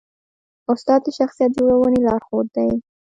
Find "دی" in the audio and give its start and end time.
2.55-2.69